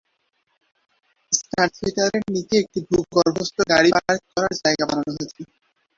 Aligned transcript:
Star 1.31 1.67
থিয়েটারের 1.75 2.23
নিচে 2.33 2.55
একটি 2.63 2.79
ভূগর্ভস্থ 2.87 3.57
গাড়ি 3.71 3.89
পার্ক 3.97 4.21
করার 4.31 4.53
জায়গা 4.61 4.83
বানানো 4.89 5.11
হয়েছে। 5.15 5.41